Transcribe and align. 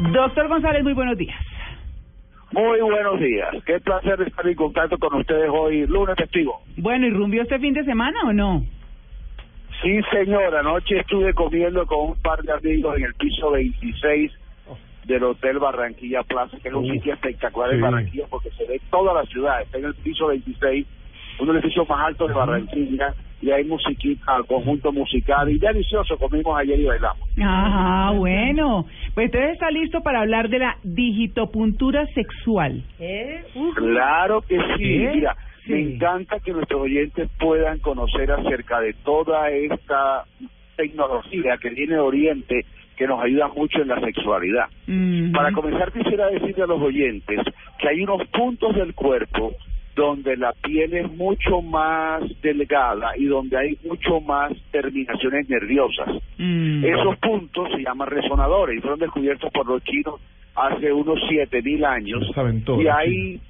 Doctor 0.00 0.48
González, 0.48 0.82
muy 0.82 0.92
buenos 0.94 1.16
días. 1.18 1.38
Muy 2.52 2.80
buenos 2.80 3.18
días. 3.18 3.48
Qué 3.64 3.80
placer 3.80 4.20
estar 4.22 4.46
en 4.46 4.54
contacto 4.54 4.98
con 4.98 5.14
ustedes 5.14 5.48
hoy, 5.50 5.86
lunes 5.86 6.16
festivo. 6.16 6.60
Bueno, 6.76 7.06
¿y 7.06 7.10
rumbió 7.10 7.42
este 7.42 7.58
fin 7.58 7.72
de 7.72 7.84
semana 7.84 8.18
o 8.26 8.32
no? 8.32 8.64
Sí, 9.82 10.00
señora. 10.12 10.60
Anoche 10.60 10.98
estuve 11.00 11.32
comiendo 11.32 11.86
con 11.86 12.10
un 12.10 12.22
par 12.22 12.42
de 12.42 12.52
amigos 12.52 12.96
en 12.98 13.04
el 13.04 13.14
piso 13.14 13.50
26 13.50 14.32
del 15.04 15.24
Hotel 15.24 15.58
Barranquilla 15.58 16.22
Plaza, 16.22 16.58
que 16.62 16.68
es 16.68 16.74
un 16.74 16.86
sitio 16.88 17.14
espectacular 17.14 17.72
en 17.72 17.80
Barranquilla 17.80 18.26
porque 18.28 18.50
se 18.50 18.66
ve 18.66 18.80
toda 18.90 19.14
la 19.14 19.24
ciudad. 19.24 19.62
Está 19.62 19.78
en 19.78 19.86
el 19.86 19.94
piso 19.94 20.26
26, 20.26 20.86
uno 21.40 21.52
de 21.52 21.54
los 21.54 21.64
edificios 21.64 21.88
más 21.88 22.06
altos 22.06 22.28
de 22.28 22.34
Barranquilla, 22.34 23.14
y 23.42 23.50
hay 23.50 23.64
musiquita, 23.64 24.38
conjunto 24.46 24.92
musical, 24.92 25.50
y 25.50 25.58
delicioso. 25.58 26.16
Comimos 26.16 26.56
ayer 26.58 26.78
y 26.80 26.84
bailamos. 26.84 27.28
Ajá, 27.42 28.12
bueno. 28.12 28.86
Pues 29.14 29.26
entonces 29.26 29.52
está 29.54 29.70
listo 29.70 30.00
para 30.02 30.20
hablar 30.20 30.48
de 30.48 30.60
la 30.60 30.76
digitopuntura 30.84 32.06
sexual. 32.14 32.82
¿Eh? 33.00 33.42
Claro 33.74 34.40
que 34.42 34.56
sí. 34.76 34.84
¿Eh? 35.04 35.10
Mira, 35.14 35.36
Sí. 35.66 35.72
me 35.72 35.80
encanta 35.94 36.40
que 36.40 36.52
nuestros 36.52 36.80
oyentes 36.82 37.28
puedan 37.38 37.78
conocer 37.78 38.32
acerca 38.32 38.80
de 38.80 38.94
toda 39.04 39.48
esta 39.50 40.24
tecnología 40.76 41.56
que 41.58 41.70
viene 41.70 41.94
de 41.94 42.00
Oriente 42.00 42.64
que 42.96 43.06
nos 43.06 43.22
ayuda 43.22 43.48
mucho 43.48 43.80
en 43.80 43.88
la 43.88 44.00
sexualidad. 44.00 44.66
Para 45.32 45.52
comenzar 45.52 45.92
quisiera 45.92 46.26
decirle 46.30 46.64
a 46.64 46.66
los 46.66 46.80
oyentes 46.82 47.40
que 47.78 47.88
hay 47.88 48.02
unos 48.02 48.26
puntos 48.28 48.74
del 48.74 48.92
cuerpo 48.94 49.52
donde 49.94 50.36
la 50.36 50.52
piel 50.52 50.94
es 50.94 51.10
mucho 51.12 51.60
más 51.60 52.22
delgada 52.40 53.16
y 53.16 53.26
donde 53.26 53.58
hay 53.58 53.78
mucho 53.84 54.20
más 54.20 54.52
terminaciones 54.70 55.48
nerviosas. 55.48 56.08
Mm. 56.38 56.84
Esos 56.84 57.18
puntos 57.18 57.68
se 57.74 57.82
llaman 57.82 58.08
resonadores 58.08 58.78
y 58.78 58.80
fueron 58.80 59.00
descubiertos 59.00 59.50
por 59.52 59.66
los 59.66 59.82
chinos 59.84 60.20
hace 60.54 60.92
unos 60.92 61.18
siete 61.28 61.62
mil 61.62 61.84
años. 61.84 62.26
Lo 62.26 62.32
saben 62.32 62.64
todo, 62.64 62.80
y 62.80 62.88
hay 62.88 63.40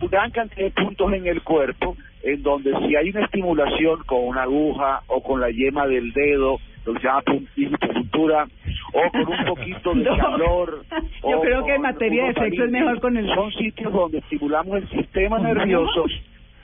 una 0.00 0.10
gran 0.10 0.30
cantidad 0.30 0.66
de 0.66 0.70
puntos 0.70 1.12
en 1.12 1.26
el 1.26 1.42
cuerpo 1.42 1.96
en 2.22 2.42
donde 2.42 2.72
si 2.86 2.96
hay 2.96 3.10
una 3.10 3.24
estimulación 3.24 4.02
con 4.06 4.24
una 4.24 4.42
aguja 4.42 5.02
o 5.06 5.22
con 5.22 5.40
la 5.40 5.50
yema 5.50 5.86
del 5.86 6.12
dedo, 6.12 6.58
lo 6.84 6.94
que 6.94 7.00
se 7.00 7.06
llama 7.06 7.22
puntura, 7.22 8.46
o 8.92 9.10
con 9.10 9.28
un 9.28 9.44
poquito 9.46 9.94
de 9.94 10.04
No. 10.04 10.16
calor. 10.16 10.84
Yo 11.22 11.38
o 11.38 11.40
creo 11.40 11.64
que 11.64 11.70
en 11.74 11.82
con 11.82 11.90
materia 11.92 12.24
de 12.26 12.34
sexo 12.34 12.64
es 12.64 12.70
mejor 12.70 13.00
con 13.00 13.16
el- 13.16 13.34
Son 13.34 13.52
sitios 13.52 13.92
donde 13.92 14.18
estimulamos 14.18 14.76
el 14.78 14.88
sistema 14.90 15.36
¿Con 15.38 15.46
nervioso 15.46 16.04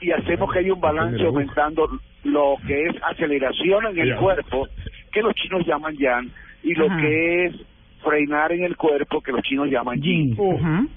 y 0.01 0.11
hacemos 0.11 0.51
que 0.51 0.59
haya 0.59 0.73
un 0.73 0.81
balance 0.81 1.25
aumentando 1.25 1.87
lo 2.23 2.55
que 2.67 2.87
es 2.87 2.95
aceleración 3.03 3.85
en 3.87 3.99
el 3.99 4.15
cuerpo, 4.17 4.67
que 5.11 5.21
los 5.21 5.33
chinos 5.35 5.65
llaman 5.65 5.95
yang, 5.97 6.29
y 6.63 6.73
lo 6.75 6.87
Ajá. 6.87 6.97
que 6.97 7.45
es 7.45 7.55
frenar 8.03 8.51
en 8.51 8.63
el 8.63 8.75
cuerpo, 8.77 9.21
que 9.21 9.31
los 9.31 9.41
chinos 9.43 9.67
llaman 9.69 9.99
yin. 10.01 10.35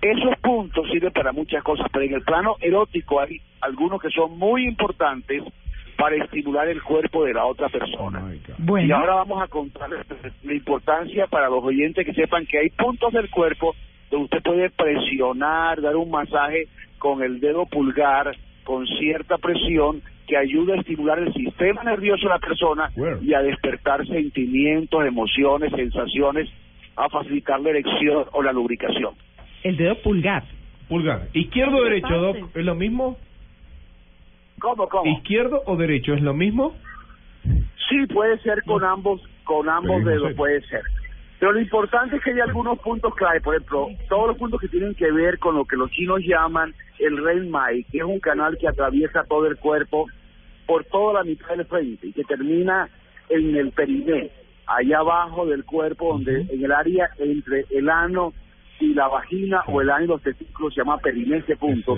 Esos 0.02 0.36
puntos 0.42 0.86
sirven 0.90 1.12
para 1.12 1.32
muchas 1.32 1.62
cosas, 1.62 1.86
pero 1.92 2.04
en 2.04 2.14
el 2.14 2.22
plano 2.22 2.56
erótico 2.60 3.20
hay 3.20 3.40
algunos 3.62 4.00
que 4.02 4.10
son 4.10 4.36
muy 4.38 4.66
importantes 4.66 5.42
para 5.98 6.14
estimular 6.14 6.68
el 6.68 6.80
cuerpo 6.80 7.24
de 7.24 7.34
la 7.34 7.44
otra 7.44 7.68
persona. 7.68 8.22
Oh. 8.24 8.52
Bueno. 8.58 8.86
Y 8.86 8.92
ahora 8.92 9.16
vamos 9.16 9.42
a 9.42 9.48
contarles 9.48 10.06
la 10.44 10.54
importancia 10.54 11.26
para 11.26 11.48
los 11.48 11.62
oyentes 11.64 12.06
que 12.06 12.14
sepan 12.14 12.46
que 12.46 12.58
hay 12.58 12.70
puntos 12.70 13.12
del 13.12 13.28
cuerpo 13.28 13.74
donde 14.08 14.26
usted 14.26 14.42
puede 14.42 14.70
presionar, 14.70 15.82
dar 15.82 15.96
un 15.96 16.10
masaje 16.10 16.68
con 16.98 17.22
el 17.22 17.40
dedo 17.40 17.66
pulgar, 17.66 18.34
con 18.62 18.86
cierta 18.86 19.38
presión, 19.38 20.00
que 20.28 20.36
ayuda 20.36 20.74
a 20.74 20.78
estimular 20.78 21.18
el 21.18 21.32
sistema 21.32 21.82
nervioso 21.82 22.28
de 22.28 22.28
la 22.28 22.38
persona 22.38 22.90
y 23.20 23.34
a 23.34 23.42
despertar 23.42 24.06
sentimientos, 24.06 25.04
emociones, 25.04 25.72
sensaciones, 25.72 26.48
a 26.94 27.08
facilitar 27.08 27.60
la 27.60 27.70
erección 27.70 28.24
o 28.32 28.42
la 28.42 28.52
lubricación. 28.52 29.14
El 29.64 29.76
dedo 29.76 29.96
pulgar. 30.00 30.44
Pulgar. 30.88 31.28
¿Izquierdo 31.32 31.78
o 31.78 31.84
derecho, 31.84 32.18
Doc? 32.18 32.36
¿Es 32.54 32.64
lo 32.64 32.74
mismo? 32.74 33.16
¿Cómo, 34.60 34.88
cómo? 34.88 35.10
¿Izquierdo 35.10 35.62
o 35.66 35.76
derecho? 35.76 36.14
¿Es 36.14 36.22
lo 36.22 36.34
mismo? 36.34 36.74
Sí, 37.88 38.06
puede 38.12 38.38
ser 38.40 38.62
con 38.64 38.84
ambos, 38.84 39.22
con 39.44 39.68
ambos 39.68 40.04
dedos, 40.04 40.34
puede 40.34 40.60
ser. 40.62 40.82
Pero 41.38 41.52
lo 41.52 41.60
importante 41.60 42.16
es 42.16 42.22
que 42.22 42.32
hay 42.32 42.40
algunos 42.40 42.78
puntos 42.80 43.14
clave, 43.14 43.40
por 43.40 43.54
ejemplo, 43.54 43.88
todos 44.08 44.28
los 44.28 44.36
puntos 44.36 44.60
que 44.60 44.68
tienen 44.68 44.94
que 44.94 45.10
ver 45.12 45.38
con 45.38 45.54
lo 45.54 45.64
que 45.64 45.76
los 45.76 45.90
chinos 45.90 46.20
llaman 46.26 46.74
el 46.98 47.24
Ren 47.24 47.48
Mai, 47.48 47.84
que 47.84 47.98
es 47.98 48.04
un 48.04 48.18
canal 48.18 48.58
que 48.58 48.66
atraviesa 48.66 49.24
todo 49.24 49.46
el 49.46 49.56
cuerpo 49.56 50.06
por 50.66 50.84
toda 50.84 51.14
la 51.14 51.24
mitad 51.24 51.48
del 51.50 51.64
frente 51.64 52.08
y 52.08 52.12
que 52.12 52.24
termina 52.24 52.88
en 53.28 53.56
el 53.56 53.70
periné, 53.70 54.30
allá 54.66 54.98
abajo 54.98 55.46
del 55.46 55.64
cuerpo, 55.64 56.12
donde 56.14 56.40
en 56.40 56.64
el 56.64 56.72
área 56.72 57.08
entre 57.18 57.64
el 57.70 57.88
ano 57.88 58.32
y 58.80 58.94
la 58.94 59.08
vagina 59.08 59.62
o 59.66 59.80
el 59.80 59.88
los 60.06 60.22
testículos 60.22 60.72
se 60.74 60.80
llama 60.80 60.98
periné 60.98 61.38
ese 61.38 61.56
punto. 61.56 61.96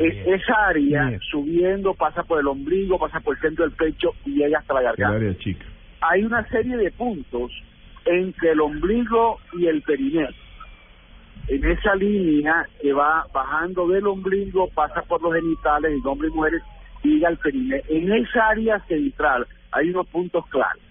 Es 0.00 0.26
el- 0.26 0.34
esa 0.34 0.66
área 0.68 1.18
subiendo 1.30 1.94
pasa 1.94 2.22
por 2.24 2.40
el 2.40 2.46
ombligo, 2.46 2.98
pasa 2.98 3.20
por 3.20 3.36
el 3.36 3.40
centro 3.40 3.64
del 3.64 3.74
pecho 3.76 4.10
y 4.24 4.32
llega 4.38 4.58
hasta 4.58 4.74
la 4.74 4.82
garganta 4.82 5.16
área 5.16 5.38
chica. 5.38 5.64
hay 6.00 6.24
una 6.24 6.46
serie 6.48 6.76
de 6.76 6.90
puntos 6.92 7.50
entre 8.04 8.52
el 8.52 8.60
ombligo 8.60 9.38
y 9.54 9.66
el 9.66 9.82
periné. 9.82 10.28
En 11.48 11.64
esa 11.64 11.94
línea 11.94 12.66
que 12.80 12.92
va 12.92 13.26
bajando 13.32 13.86
del 13.88 14.06
ombligo, 14.06 14.68
pasa 14.74 15.02
por 15.02 15.22
los 15.22 15.34
genitales 15.34 16.02
de 16.02 16.08
hombres 16.08 16.32
y 16.32 16.36
mujeres 16.36 16.62
y 17.04 17.08
llega 17.14 17.28
al 17.28 17.38
periné. 17.38 17.82
En 17.88 18.12
esa 18.12 18.48
área 18.48 18.80
central 18.86 19.46
hay 19.70 19.90
unos 19.90 20.06
puntos 20.08 20.44
claros. 20.48 20.82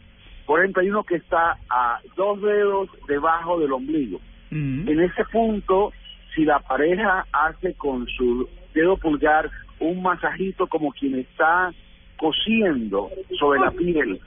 Por 0.46 0.60
ejemplo, 0.60 0.82
hay 0.82 0.90
uno 0.90 1.04
que 1.04 1.16
está 1.16 1.58
a 1.70 2.00
dos 2.16 2.42
dedos 2.42 2.90
debajo 3.08 3.60
del 3.60 3.74
ombligo. 3.74 4.20
En 4.52 5.00
ese 5.00 5.24
punto, 5.32 5.92
si 6.34 6.46
la 6.46 6.60
pareja 6.60 7.26
hace 7.32 7.74
con 7.76 8.08
su 8.08 8.48
dedo 8.74 8.98
pulgar 8.98 9.50
un 9.80 10.02
masajito 10.02 10.68
como 10.68 10.92
quien 10.92 11.16
está 11.20 11.72
cosiendo 12.18 13.10
sobre 13.38 13.60
la 13.60 13.72
piel, 13.72 14.20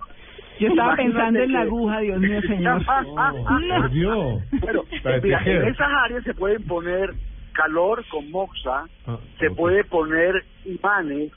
Yo 0.58 0.68
estaba 0.68 0.94
Imagínate 0.94 1.02
pensando 1.04 1.40
en 1.40 1.52
la 1.52 1.60
aguja, 1.60 1.98
Dios 2.00 2.20
mío, 2.20 2.40
señor. 2.46 2.82
Oh, 3.06 3.44
por 3.76 3.90
Dios. 3.90 4.42
Bueno, 4.60 4.82
Para 5.02 5.20
mira, 5.20 5.42
en 5.44 5.64
esas 5.68 5.88
áreas 6.04 6.24
se 6.24 6.34
pueden 6.34 6.62
poner 6.64 7.10
calor 7.52 8.04
con 8.10 8.30
moxa, 8.30 8.84
Ah, 9.06 9.18
se 9.38 9.48
ok. 9.48 9.56
puede 9.56 9.84
poner 9.84 10.44
imanes, 10.64 11.32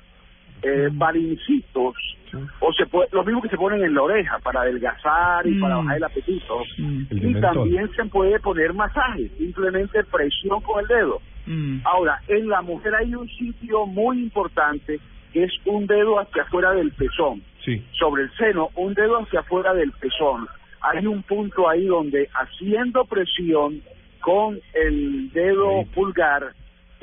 eh, 0.64 0.90
balincitos, 0.92 1.96
Sí. 2.32 2.38
o 2.60 2.74
se 2.74 2.86
puede, 2.86 3.10
lo 3.12 3.24
mismo 3.24 3.42
que 3.42 3.50
se 3.50 3.58
ponen 3.58 3.84
en 3.84 3.94
la 3.94 4.02
oreja 4.04 4.40
para 4.40 4.62
adelgazar 4.62 5.46
y 5.46 5.52
Mm. 5.52 5.62
para 5.62 5.76
bajar 5.78 5.98
el 5.98 6.04
apetito. 6.04 6.64
Mm. 6.78 7.02
El 7.10 7.30
Y 7.38 7.42
también 7.42 7.92
se 7.96 8.06
puede 8.06 8.40
poner 8.40 8.74
masaje, 8.74 9.30
simplemente 9.38 10.04
presión 10.06 10.62
con 10.62 10.80
el 10.82 10.88
dedo. 10.88 11.22
Mm. 11.46 11.80
Ahora, 11.84 12.20
en 12.28 12.48
la 12.50 12.62
mujer 12.62 12.96
hay 12.96 13.14
un 13.16 13.28
sitio 13.28 13.86
muy 13.86 14.22
importante 14.22 15.00
que 15.34 15.44
es 15.44 15.52
un 15.66 15.88
dedo 15.88 16.20
hacia 16.20 16.44
afuera 16.44 16.72
del 16.74 16.92
pezón 16.92 17.42
Sí. 17.64 17.84
sobre 18.00 18.24
el 18.24 18.32
seno, 18.38 18.70
un 18.76 18.94
dedo 18.94 19.20
hacia 19.20 19.40
afuera 19.42 19.74
del 19.74 19.92
pezón. 19.94 20.48
Hay 20.82 21.06
un 21.06 21.22
punto 21.24 21.70
ahí 21.70 21.86
donde 21.86 22.28
haciendo 22.34 23.06
presión 23.06 23.82
con 24.20 24.60
el 24.74 25.32
dedo 25.32 25.84
pulgar, 25.94 26.54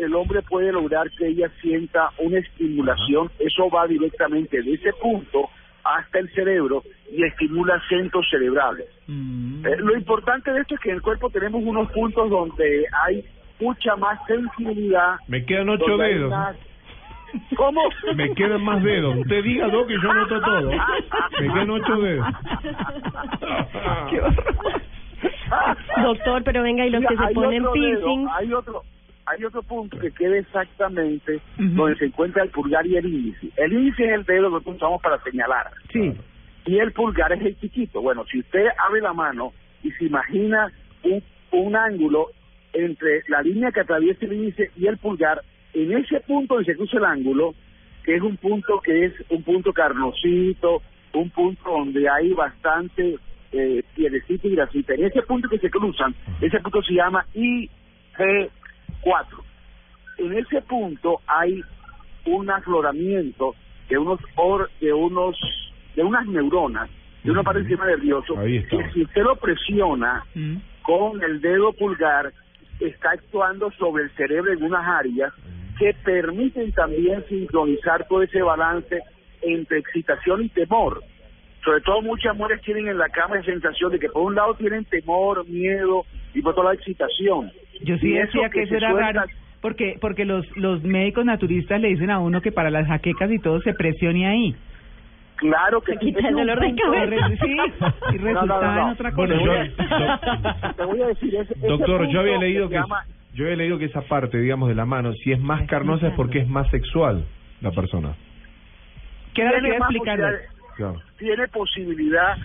el 0.05 0.15
hombre 0.15 0.43
puede 0.43 0.73
lograr 0.73 1.11
que 1.13 1.27
ella 1.29 1.51
sienta 1.61 2.11
una 2.19 2.39
estimulación. 2.39 3.31
Eso 3.39 3.69
va 3.71 3.87
directamente 3.87 4.63
de 4.63 4.73
ese 4.75 4.93
punto 4.95 5.49
hasta 5.85 6.19
el 6.19 6.29
cerebro 6.35 6.83
y 7.11 7.25
estimula 7.25 7.81
centros 7.89 8.27
cerebrales. 8.31 8.87
Mm. 9.07 9.65
Eh, 9.67 9.77
lo 9.79 9.97
importante 9.97 10.53
de 10.53 10.61
esto 10.61 10.75
es 10.75 10.81
que 10.81 10.91
en 10.91 10.97
el 10.97 11.03
cuerpo 11.03 11.31
tenemos 11.31 11.63
unos 11.65 11.91
puntos 11.93 12.29
donde 12.29 12.85
hay 13.07 13.25
mucha 13.61 13.97
más 13.97 14.19
sensibilidad. 14.27 15.17
Me 15.29 15.45
quedan 15.45 15.69
ocho 15.71 15.97
dedos. 15.97 16.31
más- 16.31 16.57
¿Cómo? 17.57 17.83
Me 18.15 18.33
quedan 18.35 18.63
más 18.65 18.83
dedos. 18.83 19.17
Usted 19.19 19.43
diga, 19.45 19.69
Doc, 19.69 19.87
que 19.89 19.95
yo 20.03 20.11
anoto 20.11 20.41
todo. 20.41 20.71
Me 21.41 21.47
quedan 21.53 21.71
ocho 21.71 21.97
dedos. 21.97 22.27
Qué 24.11 24.21
horror. 24.21 24.83
Doctor, 26.03 26.43
pero 26.45 26.63
venga, 26.63 26.87
y 26.87 26.91
los 26.91 27.01
Mira, 27.01 27.11
que 27.11 27.27
se 27.29 27.35
ponen 27.35 27.65
piercing. 27.73 28.27
hay 28.35 28.53
otro 28.53 28.83
hay 29.31 29.45
otro 29.45 29.63
punto 29.63 29.99
que 29.99 30.11
queda 30.11 30.37
exactamente 30.39 31.41
donde 31.57 31.97
se 31.97 32.07
encuentra 32.07 32.43
el 32.43 32.51
pulgar 32.51 32.87
y 32.87 32.97
el 32.97 33.07
índice. 33.07 33.49
El 33.57 33.73
índice 33.73 34.05
es 34.05 34.13
el 34.13 34.25
dedo 34.25 34.61
que 34.61 34.71
usamos 34.71 35.01
para 35.03 35.23
señalar 35.23 35.71
Sí. 35.93 36.13
y 36.67 36.79
el 36.79 36.93
pulgar 36.93 37.33
es 37.33 37.43
el 37.43 37.59
chiquito. 37.61 38.01
Bueno, 38.01 38.25
si 38.31 38.41
usted 38.41 38.67
abre 38.87 39.01
la 39.01 39.13
mano 39.13 39.53
y 39.83 39.91
se 39.93 40.05
imagina 40.07 40.71
un, 41.05 41.23
un 41.53 41.77
ángulo 41.77 42.29
entre 42.73 43.23
la 43.29 43.43
línea 43.43 43.71
que 43.73 43.81
atraviesa 43.81 44.25
el 44.27 44.33
índice 44.35 44.71
y 44.77 44.87
el 44.87 44.99
pulgar, 44.99 45.43
en 45.75 45.93
ese 45.97 46.21
punto 46.21 46.55
donde 46.55 46.73
se 46.73 46.77
cruza 46.77 46.99
el 46.99 47.05
ángulo, 47.05 47.55
que 48.05 48.17
es 48.17 48.23
un 48.23 48.37
punto 48.37 48.81
que 48.81 49.07
es 49.07 49.13
un 49.31 49.43
punto 49.43 49.73
carnosito, 49.73 50.83
un 51.13 51.31
punto 51.31 51.63
donde 51.71 52.09
hay 52.09 52.33
bastante 52.33 53.17
eh, 53.53 53.83
pielecita 53.95 54.47
y 54.47 54.55
grasita. 54.55 54.95
En 54.95 55.05
ese 55.05 55.23
punto 55.23 55.49
que 55.49 55.59
se 55.59 55.71
cruzan, 55.71 56.15
ese 56.41 56.61
punto 56.61 56.83
se 56.83 56.95
llama 56.95 57.25
IG4. 59.03 59.43
En 60.19 60.33
ese 60.39 60.63
punto 60.63 61.21
hay 61.27 61.63
un 62.27 62.51
afloramiento 62.51 63.55
de 63.89 63.99
unos 63.99 64.21
or, 64.37 64.71
de 64.81 64.93
unos 64.93 65.37
de 65.95 66.03
unas 66.03 66.27
neuronas 66.27 66.91
de 67.25 67.31
una 67.31 67.43
parte 67.43 67.61
del 67.61 67.69
sistema 67.69 67.87
nervioso 67.87 68.35
que 68.37 68.91
si 68.93 69.03
usted 69.03 69.23
lo 69.23 69.37
presiona 69.37 70.25
Mm. 70.35 70.57
con 70.83 71.23
el 71.23 71.41
dedo 71.41 71.73
pulgar 71.73 72.33
está 72.81 73.11
actuando 73.11 73.71
sobre 73.73 74.05
el 74.05 74.11
cerebro 74.11 74.53
en 74.53 74.63
unas 74.63 74.87
áreas 74.87 75.33
que 75.79 75.95
permiten 76.05 76.73
también 76.73 77.25
sincronizar 77.29 78.07
todo 78.09 78.23
ese 78.23 78.43
balance 78.43 79.01
entre 79.43 79.79
excitación 79.79 80.45
y 80.45 80.49
temor. 80.49 81.03
Sobre 81.65 81.81
todo 81.83 82.03
muchas 82.03 82.37
mujeres 82.37 82.63
tienen 82.63 82.89
en 82.89 82.99
la 82.99 83.09
cama 83.09 83.37
la 83.37 83.43
sensación 83.43 83.93
de 83.93 83.99
que 83.99 84.09
por 84.09 84.23
un 84.23 84.35
lado 84.35 84.55
tienen 84.55 84.85
temor, 84.85 85.47
miedo 85.49 86.05
y 86.35 86.43
por 86.43 86.53
otro 86.53 86.65
lado 86.65 86.75
excitación. 86.75 87.51
Yo 87.83 87.97
sí 87.99 88.11
decía 88.13 88.49
que 88.51 88.63
eso 88.63 88.75
era 88.77 88.91
suelta- 88.91 89.13
raro, 89.21 89.31
porque 89.61 89.97
porque 90.01 90.25
los 90.25 90.47
los 90.57 90.83
médicos 90.83 91.25
naturistas 91.25 91.81
le 91.81 91.89
dicen 91.89 92.11
a 92.11 92.19
uno 92.21 92.41
que 92.41 92.53
para 92.53 92.71
las 92.71 92.87
jaquecas 92.87 93.31
y 93.31 93.39
todo 93.39 93.61
se 93.61 93.75
presione 93.75 94.27
ahí. 94.27 94.55
Claro 95.37 95.81
que 95.81 95.97
sí, 95.99 96.13
el 96.17 96.35
dolor 96.35 96.61
de 96.61 96.75
cabeza. 96.75 97.29
Sí, 97.41 97.57
y 98.15 98.19
No, 98.19 98.25
no, 98.25 98.33
resultaba 98.33 98.75
no, 98.75 98.83
en 98.83 98.89
otra 98.89 99.13
cosa. 99.13 99.35
Bueno, 99.35 99.45
yo, 99.45 100.73
Te 100.77 100.85
voy 100.85 101.03
a 101.03 101.07
decir, 101.09 101.35
ese- 101.37 101.53
ese 101.55 101.67
doctor, 101.69 102.09
yo 102.09 102.21
había 102.21 102.39
leído 102.39 102.69
que 102.69 102.75
llama- 102.75 103.05
yo 103.35 103.45
había 103.45 103.57
leído 103.57 103.79
que 103.79 103.85
esa 103.85 104.03
parte, 104.03 104.39
digamos, 104.39 104.69
de 104.69 104.75
la 104.75 104.85
mano, 104.85 105.13
si 105.13 105.31
es 105.33 105.39
más 105.41 105.63
carnosa 105.69 106.09
es 106.09 106.15
porque 106.15 106.41
es 106.41 106.49
más 106.49 106.69
sexual 106.71 107.25
la 107.61 107.71
persona. 107.71 108.15
¿Qué 109.35 109.43
era 109.43 109.61
lo 109.61 109.69
que 109.69 109.79
Claro, 110.77 111.01
tiene 111.19 111.49
posibilidad, 111.49 112.37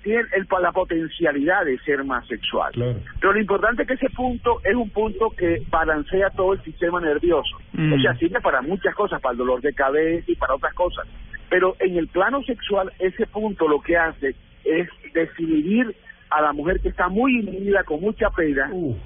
tiene 0.00 0.22
el, 0.32 0.46
la 0.60 0.72
potencialidad 0.72 1.64
de 1.64 1.78
ser 1.80 2.04
más 2.04 2.26
sexual. 2.26 2.72
claro. 2.72 2.98
Pero 3.20 3.32
lo 3.32 3.40
importante 3.40 3.82
es 3.82 3.88
que 3.88 3.94
ese 3.94 4.10
punto 4.10 4.60
es 4.64 4.74
un 4.74 4.90
punto 4.90 5.30
que 5.30 5.62
balancea 5.70 6.30
todo 6.30 6.54
el 6.54 6.62
sistema 6.62 7.00
nervioso. 7.00 7.56
Mm. 7.72 7.92
O 7.92 8.00
sea, 8.00 8.14
sirve 8.16 8.40
para 8.40 8.62
muchas 8.62 8.94
cosas, 8.94 9.20
para 9.20 9.32
el 9.32 9.38
dolor 9.38 9.60
de 9.60 9.72
cabeza 9.72 10.24
y 10.30 10.36
para 10.36 10.54
otras 10.54 10.74
cosas. 10.74 11.06
Pero 11.48 11.76
en 11.80 11.96
el 11.96 12.08
plano 12.08 12.42
sexual, 12.42 12.92
ese 12.98 13.26
punto 13.26 13.68
lo 13.68 13.80
que 13.80 13.96
hace 13.96 14.34
es 14.64 14.88
desinhibir 15.12 15.94
a 16.30 16.40
la 16.40 16.52
mujer 16.52 16.80
que 16.80 16.88
está 16.88 17.08
muy 17.08 17.40
inhibida, 17.40 17.84
con 17.84 18.00
mucha 18.00 18.30
pena, 18.30 18.70
Uh, 18.72 18.96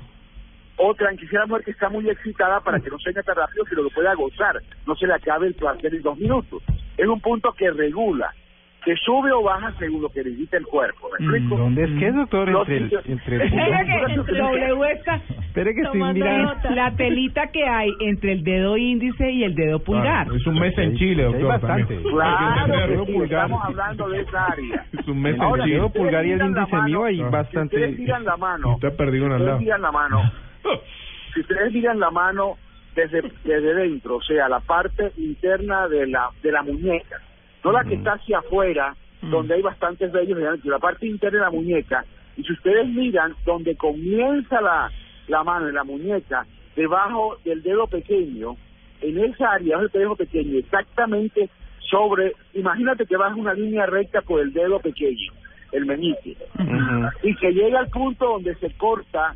o 0.79 0.95
tranquilizar 0.95 1.39
a 1.39 1.41
la 1.41 1.47
mujer 1.47 1.65
que 1.65 1.71
está 1.71 1.89
muy 1.89 2.09
excitada 2.09 2.61
para 2.61 2.79
que 2.81 2.91
no 2.91 2.99
se 2.99 3.13
tan 3.13 3.35
rápido, 3.35 3.65
sino 3.69 3.83
que 3.85 3.95
pueda 3.95 4.15
gozar, 4.15 4.63
no 4.87 4.95
se 4.95 5.07
le 5.07 5.15
acabe 5.15 5.49
el 5.49 5.55
placer 5.55 5.95
en 5.95 6.03
dos 6.03 6.19
minutos. 6.19 6.63
Es 6.97 7.07
un 7.07 7.21
punto 7.21 7.53
que 7.53 7.71
regula, 7.71 8.33
que 8.87 8.95
sube 9.05 9.33
o 9.33 9.43
baja 9.43 9.73
según 9.81 10.01
lo 10.01 10.09
que 10.11 10.23
necesita 10.23 10.59
el 10.59 10.65
cuerpo. 10.65 11.09
¿Me 11.19 11.25
explico? 11.27 11.57
¿Dónde 11.59 11.83
es 11.85 11.91
que 11.99 12.13
doctor? 12.13 12.49
Los 12.49 12.69
Entre 12.69 12.77
el, 12.77 13.01
entre 13.07 13.37
el 13.37 13.43
está 14.93 15.17
Espere 15.41 15.75
que 15.75 15.81
estoy 15.81 16.03
mirando. 16.13 16.55
la 16.71 16.95
telita 16.95 17.49
que 17.51 17.65
hay 17.67 17.91
entre 18.01 18.33
el 18.33 18.45
dedo 18.45 18.77
índice 18.77 19.29
y 19.33 19.43
el 19.43 19.57
dedo 19.57 19.81
pulgar. 19.81 20.27
claro, 20.27 20.37
es 20.37 20.47
un 20.47 20.55
mes 20.61 20.79
en 20.79 20.95
Chile, 20.97 21.25
Hay 21.27 21.33
doctor. 21.33 21.49
bastante. 21.49 22.01
Claro, 22.03 23.07
que 23.07 23.13
sí, 23.13 23.19
estamos 23.25 23.65
hablando 23.65 24.09
de 24.09 24.21
esa 24.21 24.45
área. 24.47 24.87
Es 25.01 25.09
un 25.09 25.21
mes 25.21 25.35
en 25.35 25.41
Ahora, 25.43 25.63
El 25.65 25.69
Chile. 25.69 25.77
dedo 25.77 25.87
ustedes 25.87 26.05
pulgar 26.05 26.27
y 26.27 26.31
el 26.33 26.41
índice 26.43 26.77
mío 26.83 27.05
hay 27.05 27.21
ah, 27.21 27.25
Si 27.27 27.31
bastante. 27.33 27.77
ustedes 27.77 27.99
miran 27.99 28.25
la 28.25 28.37
mano, 28.37 28.79
ha 28.87 28.91
perdido 28.91 29.27
una 29.27 29.35
al 29.35 29.41
ustedes 29.43 29.47
lado. 29.47 29.61
miran 29.61 29.83
la 29.83 29.91
mano, 29.93 30.33
si 31.35 31.41
ustedes 31.41 31.73
miran 31.73 31.99
la 31.99 32.11
mano 32.11 32.57
desde, 32.95 33.23
desde 33.45 33.75
dentro, 33.75 34.17
o 34.17 34.23
sea, 34.23 34.49
la 34.49 34.61
parte 34.61 35.11
interna 35.17 35.89
de 35.89 36.07
la, 36.07 36.31
de 36.43 36.53
la 36.53 36.63
muñeca, 36.63 37.17
no 37.67 37.73
la 37.73 37.85
que 37.85 37.95
está 37.95 38.13
hacia 38.15 38.39
afuera, 38.39 38.95
donde 39.31 39.55
hay 39.55 39.63
bastantes 39.63 40.13
vellos, 40.13 40.39
la 40.65 40.79
parte 40.79 41.07
interna 41.07 41.39
de 41.39 41.45
la 41.47 41.51
muñeca, 41.51 42.05
y 42.37 42.43
si 42.45 42.53
ustedes 42.53 42.87
miran 42.89 43.35
donde 43.45 43.75
comienza 43.77 44.61
la, 44.61 44.91
la 45.27 45.43
mano 45.43 45.69
en 45.69 45.75
la 45.75 45.85
muñeca, 45.85 46.47
debajo 46.77 47.37
del 47.45 47.63
dedo 47.63 47.87
pequeño, 47.87 48.57
en 49.01 49.19
esa 49.19 49.53
área, 49.53 49.79
debajo 49.79 49.89
del 49.93 50.03
dedo 50.03 50.17
pequeño, 50.17 50.59
exactamente 50.59 51.49
sobre, 51.91 52.35
imagínate 52.55 53.07
que 53.07 53.17
vas 53.17 53.35
una 53.37 53.55
línea 53.55 53.87
recta 53.87 54.21
por 54.23 54.41
el 54.41 54.53
dedo 54.53 54.79
pequeño, 54.81 55.33
el 55.73 55.87
meñique, 55.87 56.37
y 57.23 57.35
que 57.37 57.53
llega 57.53 57.81
al 57.81 57.89
punto 57.89 58.27
donde 58.29 58.55
se 58.57 58.71
corta, 58.77 59.35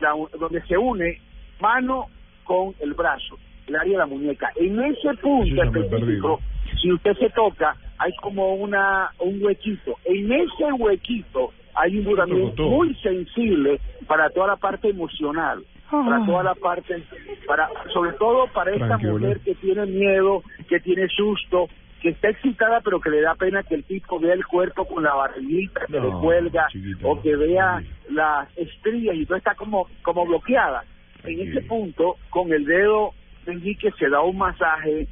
la- 0.00 0.14
donde 0.38 0.62
se 0.62 0.76
une 0.78 1.20
mano 1.60 2.06
con 2.44 2.74
el 2.80 2.94
brazo, 2.94 3.36
el 3.66 3.76
área 3.76 3.92
de 3.92 3.98
la 3.98 4.06
muñeca. 4.06 4.50
En 4.56 4.78
ese 4.80 5.08
punto 5.20 5.62
específico, 5.80 6.40
si 6.86 6.92
usted 6.92 7.14
se 7.18 7.30
toca, 7.30 7.74
hay 7.98 8.12
como 8.22 8.54
una 8.54 9.10
un 9.18 9.42
huequito. 9.42 9.96
En 10.04 10.30
ese 10.30 10.72
huequito 10.78 11.52
hay 11.74 11.98
un 11.98 12.54
todo. 12.54 12.68
muy 12.68 12.94
sensible 12.96 13.80
para 14.06 14.30
toda 14.30 14.46
la 14.46 14.56
parte 14.56 14.88
emocional, 14.90 15.64
para 15.90 16.24
toda 16.24 16.44
la 16.44 16.54
parte, 16.54 17.02
para 17.44 17.68
sobre 17.92 18.12
todo 18.12 18.46
para 18.54 18.70
esta 18.70 18.86
Tranquilo. 18.86 19.14
mujer 19.18 19.40
que 19.40 19.56
tiene 19.56 19.84
miedo, 19.86 20.44
que 20.68 20.78
tiene 20.78 21.08
susto, 21.08 21.68
que 22.00 22.10
está 22.10 22.28
excitada 22.28 22.80
pero 22.82 23.00
que 23.00 23.10
le 23.10 23.20
da 23.20 23.34
pena 23.34 23.64
que 23.64 23.74
el 23.74 23.82
tipo 23.82 24.20
vea 24.20 24.34
el 24.34 24.46
cuerpo 24.46 24.86
con 24.86 25.02
la 25.02 25.14
barriguita 25.14 25.86
que 25.86 26.00
le 26.00 26.10
cuelga 26.20 26.68
o 27.02 27.20
que 27.20 27.34
vea 27.34 27.80
sí. 27.80 28.14
las 28.14 28.56
estrías 28.56 29.16
y 29.16 29.26
todo 29.26 29.38
está 29.38 29.56
como 29.56 29.88
como 30.02 30.24
bloqueada. 30.24 30.84
En 31.24 31.48
ese 31.48 31.62
punto, 31.62 32.14
con 32.30 32.52
el 32.52 32.64
dedo 32.64 33.10
meñique 33.44 33.90
se 33.98 34.08
da 34.08 34.20
un 34.20 34.38
masaje 34.38 35.08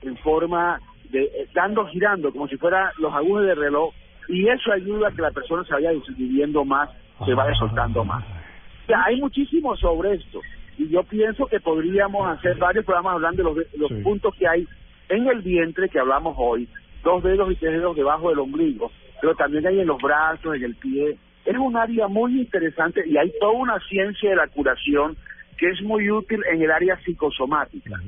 en 0.00 0.16
forma 0.16 0.80
de 1.12 1.46
dando 1.54 1.86
girando 1.86 2.32
como 2.32 2.48
si 2.48 2.56
fuera 2.56 2.92
los 2.98 3.12
agujes 3.14 3.46
de 3.46 3.54
reloj 3.54 3.92
y 4.28 4.48
eso 4.48 4.72
ayuda 4.72 5.08
a 5.08 5.12
que 5.12 5.22
la 5.22 5.30
persona 5.30 5.62
se 5.64 5.74
vaya 5.74 5.90
desinhibiendo 5.90 6.64
más, 6.64 6.90
se 7.24 7.34
vaya 7.34 7.54
soltando 7.54 8.04
más. 8.04 8.24
O 8.24 8.86
sea, 8.86 9.04
hay 9.04 9.20
muchísimo 9.20 9.76
sobre 9.76 10.14
esto 10.14 10.40
y 10.78 10.88
yo 10.88 11.02
pienso 11.04 11.46
que 11.46 11.60
podríamos 11.60 12.26
hacer 12.28 12.56
varios 12.56 12.84
programas 12.84 13.14
hablando 13.14 13.42
de 13.42 13.44
los, 13.44 13.56
de 13.72 13.78
los 13.78 13.88
Sí. 13.90 14.02
puntos 14.02 14.34
que 14.36 14.48
hay 14.48 14.66
en 15.08 15.28
el 15.28 15.42
vientre 15.42 15.88
que 15.88 15.98
hablamos 15.98 16.34
hoy, 16.38 16.66
dos 17.04 17.22
dedos 17.22 17.52
y 17.52 17.56
tres 17.56 17.72
dedos 17.72 17.94
debajo 17.94 18.30
del 18.30 18.38
ombligo, 18.38 18.90
pero 19.20 19.34
también 19.34 19.66
hay 19.66 19.80
en 19.80 19.86
los 19.86 20.00
brazos, 20.00 20.56
en 20.56 20.64
el 20.64 20.74
pie. 20.76 21.16
Es 21.44 21.56
un 21.58 21.76
área 21.76 22.08
muy 22.08 22.40
interesante 22.40 23.02
y 23.06 23.16
hay 23.18 23.30
toda 23.40 23.52
una 23.52 23.78
ciencia 23.88 24.30
de 24.30 24.36
la 24.36 24.46
curación 24.46 25.16
que 25.58 25.68
es 25.68 25.82
muy 25.82 26.10
útil 26.10 26.40
en 26.50 26.62
el 26.62 26.70
área 26.70 26.96
psicosomática. 27.04 28.00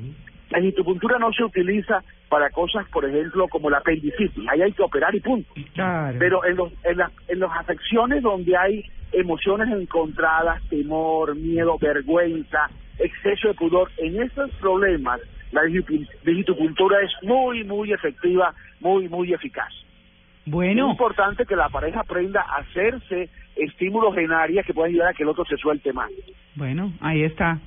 La 0.55 0.61
digitopuntura 0.61 1.19
no 1.19 1.33
se 1.33 1.43
utiliza 1.43 2.01
para 2.29 2.49
cosas, 2.49 2.87
por 2.87 3.03
ejemplo, 3.03 3.47
como 3.49 3.69
la 3.69 3.79
apendicitis. 3.79 4.47
Ahí 4.49 4.61
hay 4.61 4.71
que 4.71 4.83
operar 4.83 5.13
y 5.13 5.19
punto. 5.19 5.53
Claro. 5.73 6.15
Pero 6.17 6.45
en, 6.45 6.55
los, 6.55 6.71
en, 6.85 6.97
las, 6.97 7.11
en 7.27 7.39
las 7.41 7.51
afecciones 7.51 8.23
donde 8.23 8.55
hay 8.55 8.85
emociones 9.11 9.67
encontradas, 9.69 10.61
temor, 10.69 11.35
miedo, 11.35 11.77
vergüenza, 11.77 12.69
exceso 12.99 13.49
de 13.49 13.53
pudor, 13.55 13.91
en 13.97 14.23
esos 14.23 14.49
problemas 14.61 15.19
la 15.51 15.61
digitopuntura 15.63 16.97
es 17.01 17.11
muy, 17.21 17.63
muy 17.65 17.91
efectiva, 17.91 18.53
muy, 18.79 19.09
muy 19.09 19.33
eficaz. 19.33 19.73
Es 20.45 20.51
Bueno, 20.51 20.89
importante 20.91 21.45
que 21.45 21.55
la 21.55 21.69
pareja 21.69 21.99
aprenda 22.01 22.41
a 22.41 22.59
hacerse 22.59 23.29
estímulos 23.55 24.17
en 24.17 24.31
áreas 24.31 24.65
que 24.65 24.73
puedan 24.73 24.91
ayudar 24.91 25.09
a 25.09 25.13
que 25.13 25.23
el 25.23 25.29
otro 25.29 25.43
se 25.45 25.57
suelte 25.57 25.91
más. 25.91 26.09
bueno, 26.55 26.93
ahí 27.01 27.23
está. 27.23 27.59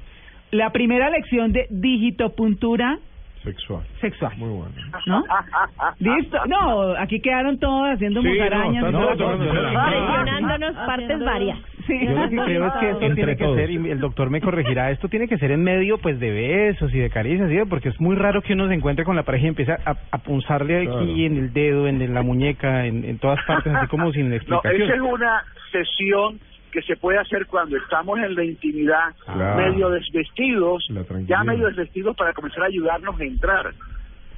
La 0.51 0.71
primera 0.71 1.11
lección 1.11 1.53
de 1.53 1.67
digitopuntura 1.71 2.99
Sexual. 3.45 3.83
sexual. 4.01 4.33
Muy 4.37 4.49
bueno. 4.51 4.75
¿No? 5.07 5.23
Listo. 6.01 6.39
No, 6.47 6.91
aquí 6.99 7.21
quedaron 7.21 7.59
todos 7.59 7.89
haciendo 7.95 8.21
Sí, 8.21 8.27
no, 8.29 8.35
musarañas. 8.35 8.85
Presionándonos 8.85 10.75
partes 10.75 11.21
varias. 11.25 11.59
Sí. 11.87 11.99
Yo 12.05 12.11
lo 12.15 12.29
que 12.29 12.37
creo 12.37 12.67
es 12.67 12.73
que 12.75 12.91
esto 12.91 13.01
Entre 13.05 13.15
tiene 13.15 13.37
que 13.37 13.45
todos. 13.45 13.57
ser, 13.57 13.71
y 13.71 13.77
el 13.91 14.01
doctor 14.01 14.29
me 14.29 14.41
corregirá, 14.41 14.91
esto 14.91 15.09
tiene 15.09 15.29
que 15.29 15.39
ser 15.39 15.53
en 15.53 15.63
medio 15.63 15.99
pues 15.99 16.19
de 16.21 16.31
besos 16.31 16.93
y 16.93 16.99
de 16.99 17.09
caricias, 17.11 17.49
¿sí? 17.49 17.57
porque 17.71 17.89
es 17.91 18.01
muy 18.01 18.17
raro 18.17 18.43
que 18.43 18.53
uno 18.53 18.69
se 18.69 18.75
encuentre 18.75 19.05
con 19.05 19.17
la 19.17 19.23
pareja 19.23 19.47
y 19.47 19.49
empiece 19.49 19.73
a, 19.73 19.97
a 20.11 20.19
punzarle 20.19 20.79
aquí 20.79 20.87
Claro. 20.89 21.07
en 21.07 21.37
el 21.39 21.53
dedo, 21.53 21.87
en, 21.89 22.13
la 22.13 22.23
muñeca, 22.23 22.85
en, 22.87 23.05
en 23.05 23.19
todas 23.19 23.39
partes, 23.47 23.73
así 23.75 23.87
como 23.87 24.13
sin 24.13 24.29
No, 24.29 24.35
explicación. 24.37 24.83
esa 24.83 24.95
es 24.95 25.01
una 25.01 25.43
sesión 25.73 26.41
que 26.73 26.83
se 26.83 26.97
puede 26.97 27.19
hacer 27.19 27.47
cuando 27.47 27.77
estamos 27.77 28.19
en 28.19 28.35
la 28.35 28.45
intimidad, 28.45 29.15
Claro. 29.25 29.57
medio 29.57 29.91
desvestidos, 29.91 30.87
ya 31.27 31.45
medio 31.45 31.67
desvestidos 31.67 32.17
para 32.17 32.33
comenzar 32.33 32.65
a 32.65 32.67
ayudarnos 32.67 33.19
a 33.21 33.25
entrar. 33.25 33.73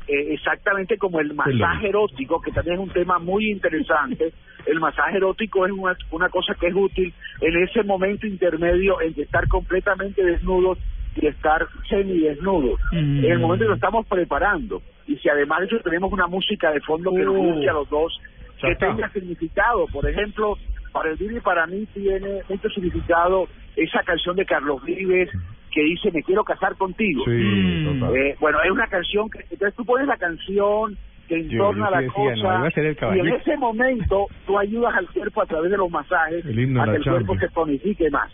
Eh, 0.08 0.34
exactamente 0.34 0.96
como 0.98 1.20
el 1.20 1.34
masaje 1.34 1.88
erótico, 1.88 2.40
que 2.40 2.50
también 2.50 2.74
es 2.76 2.80
un 2.80 2.90
tema 2.90 3.18
muy 3.18 3.50
interesante. 3.50 4.32
El 4.66 4.78
masaje 4.80 5.16
erótico 5.18 5.64
es 5.66 5.72
una, 5.72 5.96
una 6.10 6.28
cosa 6.28 6.54
que 6.54 6.66
es 6.66 6.74
útil 6.74 7.14
en 7.40 7.62
ese 7.62 7.82
momento 7.84 8.26
intermedio 8.26 9.00
entre 9.00 9.22
estar 9.22 9.46
completamente 9.48 10.22
desnudos 10.24 10.78
y 11.16 11.26
estar 11.26 11.66
semidesnudos. 11.88 12.80
Mm. 12.92 13.24
En 13.24 13.32
el 13.32 13.38
momento 13.38 13.64
que 13.64 13.68
lo 13.70 13.74
estamos 13.74 14.06
preparando. 14.06 14.82
Y 15.06 15.16
si 15.16 15.28
además 15.28 15.60
de 15.60 15.66
eso 15.66 15.78
tenemos 15.82 16.12
una 16.12 16.26
música 16.26 16.70
de 16.72 16.80
fondo 16.80 17.10
que 17.12 17.22
nos 17.24 17.36
Uh. 17.36 17.42
guste 17.52 17.68
a 17.70 17.72
los 17.72 17.88
dos, 17.88 18.20
que 18.60 18.74
tenga 18.76 19.08
significado. 19.12 19.86
Por 19.86 20.08
ejemplo, 20.08 20.56
para 20.92 21.10
el 21.10 21.16
Vive 21.16 21.36
y 21.36 21.40
para 21.40 21.66
mí 21.66 21.86
tiene 21.94 22.42
mucho 22.48 22.68
significado 22.70 23.48
esa 23.76 24.02
canción 24.02 24.36
de 24.36 24.44
Carlos 24.46 24.82
Vives 24.84 25.30
que 25.72 25.82
dice 25.84 26.10
Me 26.12 26.22
quiero 26.24 26.42
casar 26.44 26.74
contigo. 26.76 27.22
Sí, 27.24 27.30
Mm. 27.30 28.00
total. 28.00 28.16
Eh, 28.16 28.36
bueno, 28.40 28.58
es 28.64 28.70
una 28.70 28.88
canción 28.88 29.30
que 29.30 29.38
entonces 29.50 29.74
tú 29.76 29.84
pones 29.84 30.06
la 30.08 30.16
canción 30.16 30.96
que 31.28 31.44
Yo- 31.44 31.52
entorna 31.52 31.84
yo 31.86 31.90
la 31.92 31.98
sí 32.00 32.04
decía, 32.06 32.34
no, 32.42 32.64
cosa 32.64 33.16
y 33.16 33.20
en 33.20 33.28
ese 33.28 33.56
momento 33.56 34.26
tú 34.46 34.58
ayudas 34.58 34.92
al 34.96 35.06
cuerpo 35.10 35.42
a 35.42 35.46
través 35.46 35.70
de 35.70 35.76
los 35.76 35.88
masajes 35.88 36.44
El 36.44 36.58
himno 36.58 36.82
a 36.82 36.86
que 36.86 36.90
la 36.90 36.96
el 36.96 37.04
cuerpo 37.04 37.36
se 37.38 37.48
tonifique 37.50 38.10
más. 38.10 38.32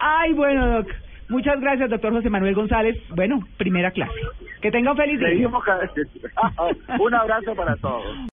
Ay, 0.00 0.32
bueno, 0.32 0.66
doc. 0.68 0.88
Muchas 1.28 1.60
gracias, 1.60 1.90
doctor 1.90 2.12
José 2.12 2.30
Manuel 2.30 2.54
González. 2.54 2.96
Bueno, 3.14 3.40
primera 3.58 3.90
clase. 3.90 4.12
Que 4.62 4.70
tenga 4.70 4.92
un 4.92 4.96
feliz 4.96 5.20
día. 5.20 5.48
Un 6.98 7.14
abrazo 7.14 7.54
para 7.54 7.76
todos. 7.76 8.16